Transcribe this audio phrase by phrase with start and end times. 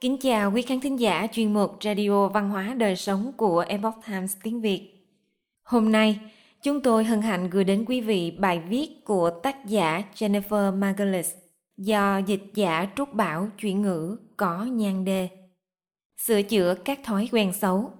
[0.00, 3.94] Kính chào quý khán thính giả chuyên mục Radio Văn hóa Đời Sống của Epoch
[4.06, 5.06] Times tiếng Việt.
[5.62, 6.20] Hôm nay,
[6.62, 11.34] chúng tôi hân hạnh gửi đến quý vị bài viết của tác giả Jennifer Margulis
[11.76, 15.28] do dịch giả Trúc Bảo chuyển ngữ có nhan đề.
[16.16, 17.90] Sửa chữa các thói quen xấu.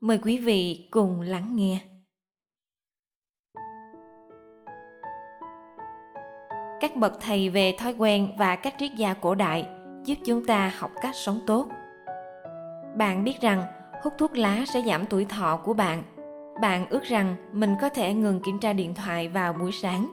[0.00, 1.78] Mời quý vị cùng lắng nghe.
[6.80, 9.66] Các bậc thầy về thói quen và các triết gia cổ đại
[10.06, 11.66] giúp chúng ta học cách sống tốt.
[12.96, 13.62] Bạn biết rằng
[14.02, 16.02] hút thuốc lá sẽ giảm tuổi thọ của bạn.
[16.60, 20.08] Bạn ước rằng mình có thể ngừng kiểm tra điện thoại vào buổi sáng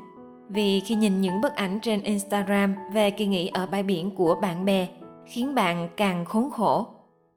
[0.50, 4.36] vì khi nhìn những bức ảnh trên Instagram về kỳ nghỉ ở bãi biển của
[4.36, 4.88] bạn bè
[5.26, 6.88] khiến bạn càng khốn khổ.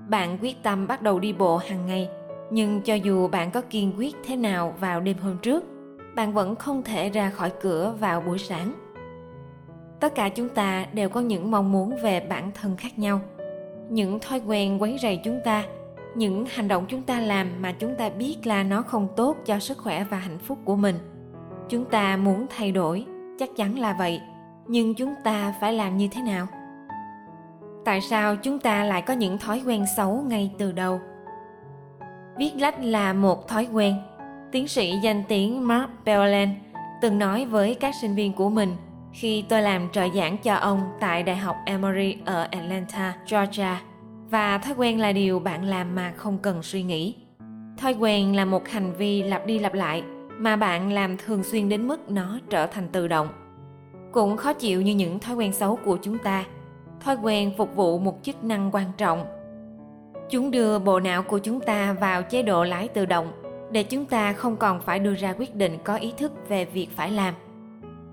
[0.09, 2.09] Bạn quyết tâm bắt đầu đi bộ hàng ngày,
[2.51, 5.65] nhưng cho dù bạn có kiên quyết thế nào vào đêm hôm trước,
[6.15, 8.85] bạn vẫn không thể ra khỏi cửa vào buổi sáng.
[10.00, 13.21] Tất cả chúng ta đều có những mong muốn về bản thân khác nhau.
[13.88, 15.65] Những thói quen quấy rầy chúng ta,
[16.15, 19.59] những hành động chúng ta làm mà chúng ta biết là nó không tốt cho
[19.59, 20.98] sức khỏe và hạnh phúc của mình–
[21.68, 23.06] chúng ta muốn thay đổi
[23.38, 24.21] chắc chắn là vậy
[24.66, 26.46] nhưng chúng ta phải làm như thế nào?
[27.84, 31.01] Tại sao chúng ta lại có những thói quen xấu ngay từ đầu?
[32.37, 33.95] Viết lách là một thói quen.
[34.52, 36.51] Tiến sĩ danh tiếng mark Belland
[37.02, 38.76] từng nói với các sinh viên của mình
[39.20, 43.82] khi tôi làm trợ giảng cho ông tại Đại học Emory ở Atlanta, Georgia.
[44.30, 47.14] Và thói quen là điều bạn làm mà không cần suy nghĩ.
[47.76, 50.02] Thói quen là một hành vi lặp đi lặp lại
[50.38, 53.28] mà bạn làm thường xuyên đến mức nó trở thành tự động
[54.12, 56.44] cũng khó chịu như những thói quen xấu của chúng ta
[57.00, 59.26] thói quen phục vụ một chức năng quan trọng
[60.30, 63.32] chúng đưa bộ não của chúng ta vào chế độ lái tự động
[63.70, 66.88] để chúng ta không còn phải đưa ra quyết định có ý thức về việc
[66.97, 67.34] phải làm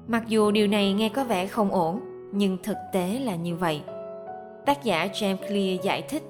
[0.07, 2.01] mặc dù điều này nghe có vẻ không ổn,
[2.31, 3.81] nhưng thực tế là như vậy.
[4.65, 6.23] Tác giả james clear giải thích,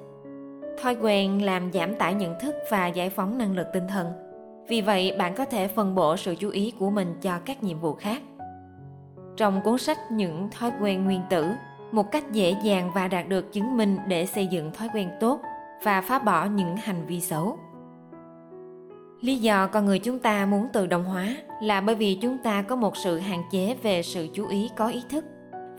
[0.82, 4.12] thói quen làm giảm tải nhận thức và giải phóng năng lực tinh thần.
[4.68, 7.80] Vì vậy, bạn có thể phân bổ sự chú ý của mình cho các nhiệm
[7.80, 8.22] vụ khác.
[9.36, 11.50] Trong cuốn sách những thói quen nguyên tử,
[11.92, 15.40] một cách dễ dàng và đạt được chứng minh để xây dựng thói quen tốt
[15.82, 17.58] và phá bỏ những hành vi xấu
[19.24, 22.62] lý do con người chúng ta muốn tự động hóa là bởi vì chúng ta
[22.62, 25.24] có một sự hạn chế về sự chú ý, có ý thức.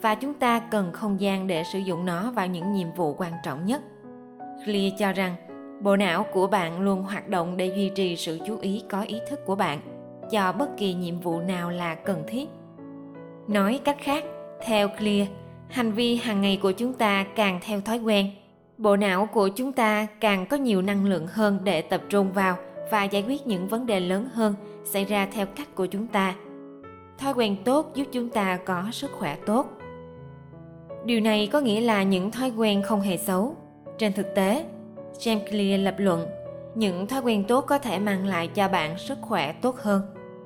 [0.02, 3.32] Và chúng ta cần không gian để sử dụng nó vào những nhiệm vụ quan
[3.44, 3.82] trọng nhất.
[4.66, 5.36] Clear cho rằng,
[5.82, 9.20] bộ não của bạn luôn hoạt động để duy trì sự chú ý, có ý
[9.30, 9.80] thức của bạn
[10.32, 12.50] cho bất kỳ nhiệm vụ nào là cần thiết.
[13.48, 14.24] Nói cách khác,
[14.66, 15.28] theo clear,
[15.70, 18.32] hành vi hàng ngày của chúng ta càng theo thói quen,
[18.78, 22.58] bộ não của chúng ta càng có nhiều năng lượng hơn để tập trung vào
[22.92, 24.54] và giải quyết những vấn đề lớn hơn
[24.84, 26.36] xảy ra theo cách của chúng ta.
[27.18, 29.68] Thói quen tốt giúp chúng ta có sức khỏe tốt.
[31.06, 33.56] Điều này có nghĩa là những thói quen không hề xấu.
[33.98, 34.66] Trên thực tế
[35.20, 36.28] James Clear lập luận,
[36.76, 40.02] những thói quen tốt có thể mang lại cho bạn sức khỏe tốt hơn,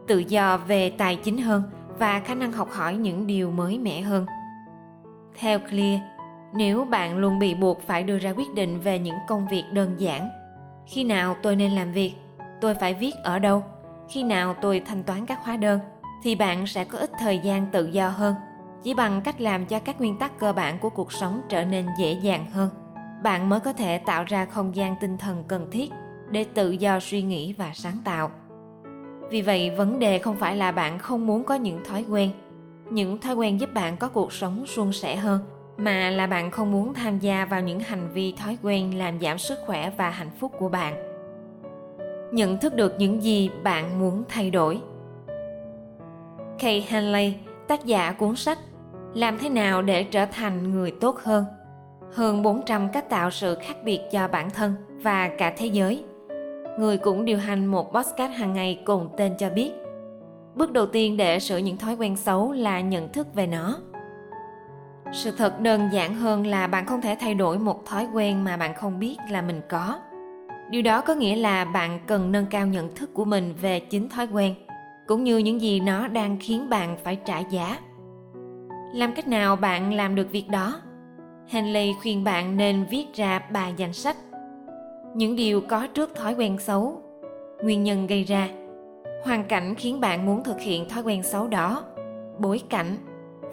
[0.07, 1.63] tự do về tài chính hơn
[1.99, 4.25] và khả năng học hỏi những điều mới mẻ hơn.
[5.39, 5.99] Theo Clear,
[6.53, 9.95] nếu bạn luôn bị buộc phải đưa ra quyết định về những công việc đơn
[9.97, 10.29] giản,
[10.87, 12.13] khi nào tôi nên làm việc,
[12.61, 13.63] tôi phải viết ở đâu,
[14.09, 15.79] khi nào tôi thanh toán các hóa đơn,
[16.23, 18.35] thì bạn sẽ có ít thời gian tự do hơn,
[18.83, 21.87] chỉ bằng cách làm cho các nguyên tắc cơ bản của cuộc sống trở nên
[21.99, 22.69] dễ dàng hơn.
[23.23, 25.91] Bạn mới có thể tạo ra không gian tinh thần cần thiết
[26.31, 28.31] để tự do suy nghĩ và sáng tạo.
[29.29, 32.31] Vì vậy vấn đề không phải là bạn không muốn có những thói quen.
[32.89, 35.39] Những thói quen giúp bạn có cuộc sống suôn sẻ hơn
[35.77, 39.37] mà là bạn không muốn tham gia vào những hành vi thói quen làm giảm
[39.37, 41.08] sức khỏe và hạnh phúc của bạn
[42.31, 44.81] nhận thức được những gì bạn muốn thay đổi
[46.59, 47.33] kay hanley,
[47.67, 48.59] tác giả cuốn sách
[49.13, 51.45] làm thế nào để trở thành người tốt hơn
[52.13, 56.03] hơn 400 cách tạo sự khác biệt cho bản thân và cả thế giới.
[56.79, 59.71] Người cũng điều hành một podcast hàng ngày cùng tên cho biết.
[60.55, 63.77] Bước đầu tiên để sửa những thói quen xấu là nhận thức về nó.
[65.13, 68.57] Sự thật đơn giản hơn là bạn không thể thay đổi một thói quen mà
[68.57, 69.99] bạn không biết là mình có.
[70.69, 74.09] Điều đó có nghĩa là bạn cần nâng cao nhận thức của mình về chính
[74.09, 74.55] thói quen,
[75.07, 77.79] cũng như những gì nó đang khiến bạn phải trả giá.
[78.93, 80.81] Làm cách nào bạn làm được việc đó?
[81.47, 84.17] Henley khuyên bạn nên viết ra ba danh sách.
[85.15, 87.01] Những điều có trước thói quen xấu,
[87.63, 88.49] nguyên nhân gây ra,
[89.23, 91.83] hoàn cảnh khiến bạn muốn thực hiện thói quen xấu đó,
[92.39, 92.97] bối cảnh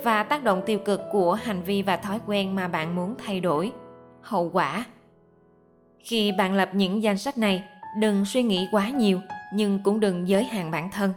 [0.03, 3.41] và tác động tiêu cực của hành vi và thói quen mà bạn muốn thay
[3.41, 3.73] đổi,
[4.21, 4.85] hậu quả.
[6.09, 7.65] Khi bạn lập những danh sách này,
[8.01, 9.21] đừng suy nghĩ quá nhiều
[9.53, 11.13] nhưng cũng đừng giới hạn bản thân.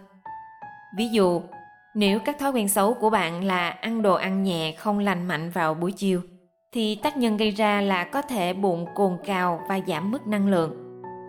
[0.97, 1.41] Ví dụ,
[1.95, 5.50] nếu các thói quen xấu của bạn là ăn đồ ăn nhẹ không lành mạnh
[5.50, 6.21] vào buổi chiều,
[6.74, 10.47] thì tác nhân gây ra là có thể bụng cồn cào và giảm mức năng
[10.47, 10.75] lượng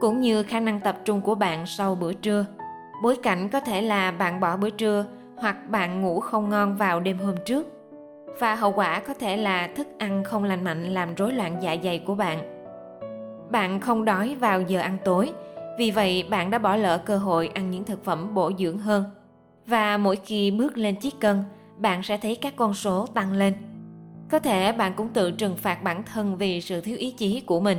[0.01, 2.47] cũng như khả năng tập trung của bạn sau bữa trưa
[3.03, 5.07] bối cảnh có thể là bạn bỏ bữa trưa
[5.37, 7.67] hoặc bạn ngủ không ngon vào đêm hôm trước
[8.39, 11.77] và hậu quả có thể là thức ăn không lành mạnh làm rối loạn dạ
[11.85, 12.60] dày của bạn
[13.51, 15.33] bạn không đói vào giờ ăn tối.
[15.79, 19.05] Vì vậy, bạn đã bỏ lỡ cơ hội ăn những thực phẩm bổ dưỡng hơn.
[19.67, 21.43] Và mỗi khi bước lên chiếc cân,
[21.79, 23.55] bạn sẽ thấy các con số tăng lên.
[24.31, 27.61] Có thể bạn cũng tự trừng phạt bản thân vì sự thiếu ý chí của
[27.61, 27.79] mình.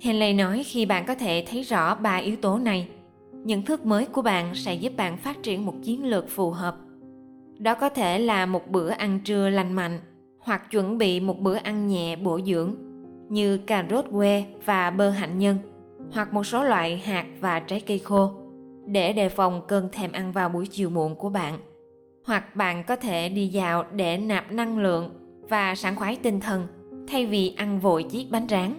[0.00, 2.88] Henley nói khi bạn có thể thấy rõ ba yếu tố này,
[3.32, 6.76] nhận thức mới của bạn sẽ giúp bạn phát triển một chiến lược phù hợp.
[7.58, 10.00] Đó có thể là một bữa ăn trưa lành mạnh
[10.38, 12.74] hoặc chuẩn bị một bữa ăn nhẹ bổ dưỡng
[13.28, 15.58] như cà rốt que và bơ hạnh nhân,
[16.12, 18.30] hoặc một số loại hạt và trái cây khô,
[18.86, 21.58] để đề phòng cơn thèm ăn vào buổi chiều muộn của bạn.
[22.24, 25.10] Hoặc bạn có thể đi dạo để nạp năng lượng
[25.48, 26.66] và sảng khoái tinh thần,
[27.08, 28.74] thay vì ăn vội chiếc bánh rán.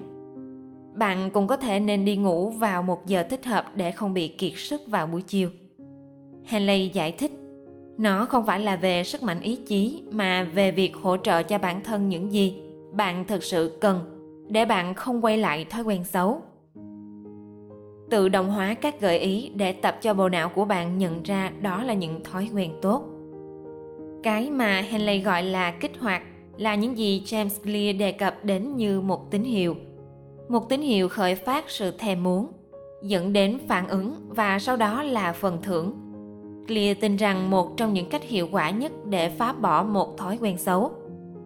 [0.96, 4.28] Bạn cũng có thể nên đi ngủ vào một giờ thích hợp để không bị
[4.28, 5.50] kiệt sức vào buổi chiều.
[6.46, 7.32] Henley giải thích,
[7.98, 11.58] nó không phải là về sức mạnh ý chí, mà về việc hỗ trợ cho
[11.58, 12.62] bản thân những gì
[12.94, 14.19] bạn thực sự cần
[14.50, 16.42] để bạn không quay lại thói quen xấu.
[18.10, 21.52] Tự động hóa các gợi ý để tập cho bộ não của bạn nhận ra
[21.62, 23.04] đó là những thói quen tốt.
[24.24, 26.22] Cái mà henley gọi là kích hoạt
[26.58, 29.76] là những gì james clear đề cập đến như một tín hiệu.
[30.50, 32.48] Một tín hiệu khởi phát sự thèm muốn,
[33.04, 35.94] dẫn đến phản ứng và sau đó là phần thưởng.
[36.68, 40.38] Clear tin rằng một trong những cách hiệu quả nhất để phá bỏ một thói
[40.42, 40.92] quen xấu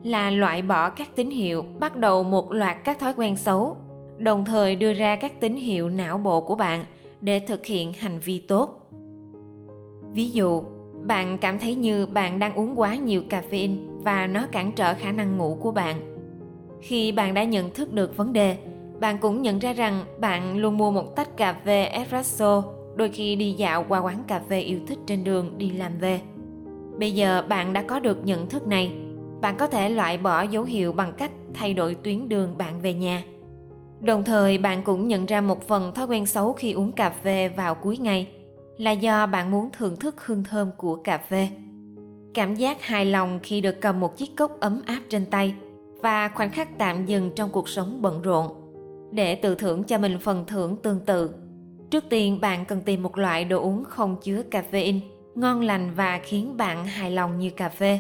[0.04, 3.78] là loại bỏ các tín hiệu, bắt đầu một loạt các thói quen xấu,
[4.18, 6.86] đồng thời đưa ra các tín hiệu não bộ của bạn
[7.22, 8.90] để thực hiện hành vi tốt.
[10.14, 10.64] Ví dụ,
[11.04, 15.12] bạn cảm thấy như bạn đang uống quá nhiều caffeine và nó cản trở khả
[15.12, 15.96] năng ngủ của bạn.
[16.82, 18.58] Khi bạn đã nhận thức được vấn đề,
[19.00, 22.64] bạn cũng nhận ra rằng bạn luôn mua một tách cà phê espresso,
[22.96, 26.22] đôi khi đi dạo qua quán cà phê yêu thích trên đường đi làm về.
[27.00, 28.92] Bây giờ bạn đã có được nhận thức này
[29.44, 32.94] bạn có thể loại bỏ dấu hiệu bằng cách thay đổi tuyến đường bạn về
[32.94, 33.24] nhà.
[34.00, 37.50] Đồng thời, bạn cũng nhận ra một phần thói quen xấu khi uống cà phê
[37.50, 38.28] vào cuối ngày
[38.78, 41.48] là do bạn muốn thưởng thức hương thơm của cà phê.
[42.34, 45.56] Cảm giác hài lòng khi được cầm một chiếc cốc ấm áp trên tay
[46.02, 48.48] và khoảnh khắc tạm dừng trong cuộc sống bận rộn
[49.12, 51.32] để tự thưởng cho mình phần thưởng tương tự.
[51.90, 55.00] Trước tiên, bạn cần tìm một loại đồ uống không chứa caffeine
[55.36, 58.00] ngon lành và khiến bạn hài lòng như cà phê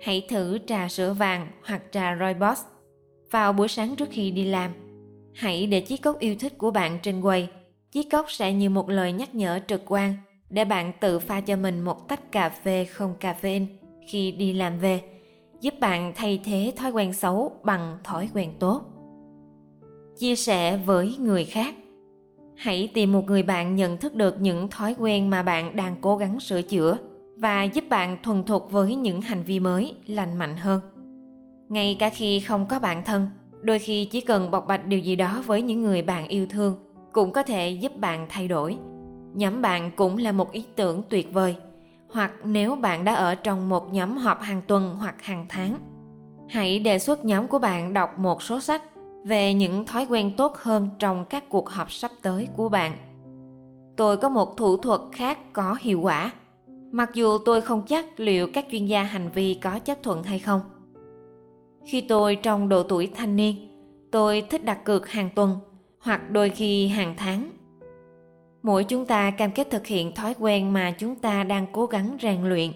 [0.00, 2.60] hãy thử trà sữa vàng hoặc trà rooibos
[3.30, 4.70] vào buổi sáng trước khi đi làm.
[5.34, 7.48] Hãy để chiếc cốc yêu thích của bạn trên quầy.
[7.92, 10.14] Chiếc cốc sẽ như một lời nhắc nhở trực quan
[10.50, 13.66] để bạn tự pha cho mình một tách cà phê không caffeine
[14.08, 15.02] khi đi làm về,
[15.60, 18.82] giúp bạn thay thế thói quen xấu bằng thói quen tốt.
[20.18, 21.74] Chia sẻ với người khác.
[22.56, 26.16] Hãy tìm một người bạn nhận thức được những thói quen mà bạn đang cố
[26.16, 26.96] gắng sửa chữa
[27.36, 30.80] và giúp bạn thuần thục với những hành vi mới, lành mạnh hơn.
[31.68, 33.28] Ngay cả khi không có bạn thân,
[33.60, 36.76] đôi khi chỉ cần bộc bạch điều gì đó với những người bạn yêu thương
[37.12, 38.76] cũng có thể giúp bạn thay đổi.
[39.34, 41.56] Nhóm bạn cũng là một ý tưởng tuyệt vời,
[42.10, 45.78] hoặc nếu bạn đã ở trong một nhóm họp hàng tuần hoặc hàng tháng,
[46.48, 48.82] hãy đề xuất nhóm của bạn đọc một số sách
[49.24, 52.96] về những thói quen tốt hơn trong các cuộc họp sắp tới của bạn.
[53.96, 56.30] Tôi có một thủ thuật khác có hiệu quả
[56.94, 60.38] mặc dù tôi không chắc liệu các chuyên gia hành vi có chấp thuận hay
[60.38, 60.60] không.
[61.86, 63.56] Khi tôi trong độ tuổi thanh niên,
[64.10, 65.58] tôi thích đặt cược hàng tuần
[65.98, 67.50] hoặc đôi khi hàng tháng.
[68.62, 72.16] Mỗi chúng ta cam kết thực hiện thói quen mà chúng ta đang cố gắng
[72.22, 72.70] rèn luyện,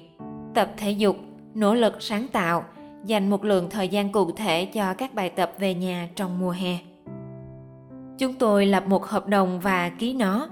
[0.54, 1.16] tập thể dục,
[1.54, 2.64] nỗ lực sáng tạo,
[3.04, 6.50] dành một lượng thời gian cụ thể cho các bài tập về nhà trong mùa
[6.50, 6.78] hè.
[8.18, 10.48] Chúng tôi lập một hợp đồng và ký nó.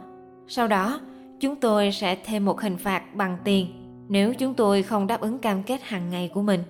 [0.49, 1.01] Sau đó
[1.41, 3.67] chúng tôi sẽ thêm một hình phạt bằng tiền
[4.09, 6.61] nếu chúng tôi không đáp ứng cam kết hàng ngày của mình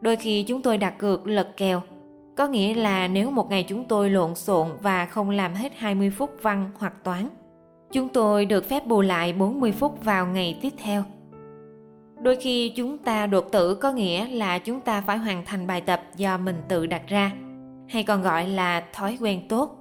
[0.00, 1.82] đôi khi chúng tôi đặt cược lật kèo
[2.36, 6.10] có nghĩa là nếu một ngày chúng tôi lộn xộn và không làm hết 20
[6.10, 7.28] phút văn hoặc toán,
[7.92, 11.04] chúng tôi được phép bù lại 40 phút vào ngày tiếp theo.
[12.22, 15.80] Đôi khi chúng ta đột tử có nghĩa là chúng ta phải hoàn thành bài
[15.80, 17.32] tập do mình tự đặt ra,
[17.88, 19.76] hay còn gọi là thói quen tốt,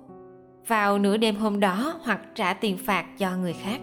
[0.67, 3.79] vào nửa đêm hôm đó hoặc trả tiền phạt cho người khác.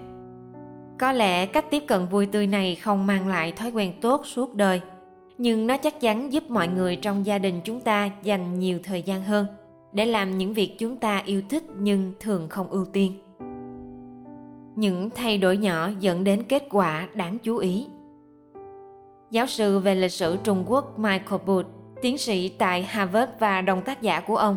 [0.98, 4.54] Có lẽ cách tiếp cận vui tươi này không mang lại thói quen tốt suốt
[4.54, 4.80] đời–
[5.42, 9.02] nhưng nó chắc chắn giúp mọi người trong gia đình chúng ta dành nhiều thời
[9.02, 9.46] gian hơn
[9.92, 13.12] để làm những việc chúng ta yêu thích nhưng thường không ưu tiên.
[14.76, 17.86] Những thay đổi nhỏ dẫn đến kết quả đáng chú ý.
[19.30, 21.66] Giáo sư về lịch sử trung quốc michael booth
[22.02, 24.56] tiến sĩ tại Harvard và đồng tác giả của ông,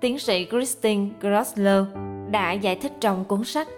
[0.00, 1.84] tiến sĩ Christine Grossler
[2.30, 3.68] đã giải thích trong cuốn sách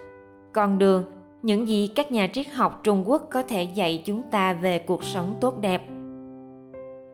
[0.52, 1.04] Con đường,
[1.42, 5.04] những gì các nhà triết học Trung Quốc có thể dạy chúng ta về cuộc
[5.04, 5.82] sống tốt đẹp.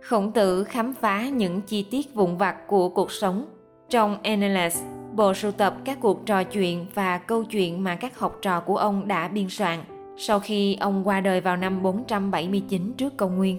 [0.03, 3.47] Khổng tử khám phá những chi tiết vụn vặt của cuộc sống
[3.89, 4.83] trong Annales,
[5.15, 8.77] bộ sưu tập các cuộc trò chuyện và câu chuyện mà các học trò của
[8.77, 9.85] ông đã biên soạn
[10.17, 13.59] sau khi ông qua đời vào năm 479 trước công nguyên.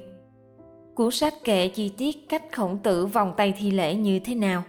[0.96, 4.64] Cuốn sách kể chi tiết cách khổng tử vòng tay thi lễ như thế nào,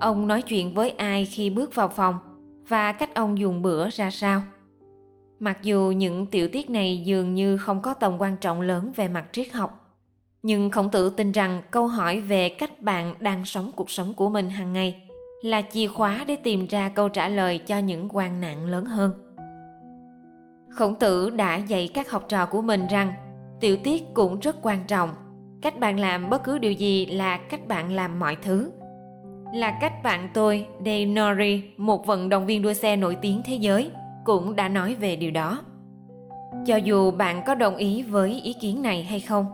[0.00, 2.18] ông nói chuyện với ai khi bước vào phòng
[2.68, 4.42] và cách ông dùng bữa ra sao.
[5.40, 9.08] Mặc dù những tiểu tiết này dường như không có tầm quan trọng lớn về
[9.08, 9.98] mặt triết học,
[10.42, 14.28] nhưng khổng tử tin rằng câu hỏi về cách bạn đang sống cuộc sống của
[14.28, 15.02] mình hàng ngày
[15.42, 19.12] là chìa khóa để tìm ra câu trả lời cho những quan nạn lớn hơn.
[20.70, 23.12] Khổng tử đã dạy các học trò của mình rằng
[23.60, 25.10] tiểu tiết cũng rất quan trọng.
[25.62, 28.70] Cách bạn làm bất cứ điều gì là cách bạn làm mọi thứ.
[29.54, 33.54] Là cách bạn tôi, Dave Norrie, một vận động viên đua xe nổi tiếng thế
[33.54, 33.90] giới,
[34.24, 35.62] cũng đã nói về điều đó.
[36.66, 39.46] Cho dù bạn có đồng ý với ý kiến này hay không,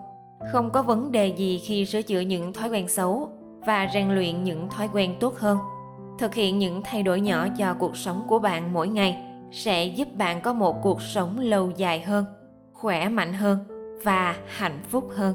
[0.53, 3.29] không có vấn đề gì khi sửa chữa những thói quen xấu
[3.67, 5.59] và rèn luyện những thói quen tốt hơn.
[6.19, 9.19] Thực hiện những thay đổi nhỏ cho cuộc sống của bạn mỗi ngày–
[9.51, 12.25] sẽ giúp bạn có một cuộc sống lâu dài hơn
[12.73, 13.59] khỏe mạnh hơn
[14.05, 15.35] và hạnh phúc hơn